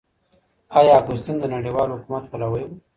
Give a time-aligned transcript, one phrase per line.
[0.77, 2.71] آيا اګوستين د نړيوال حکومت پلوي و؟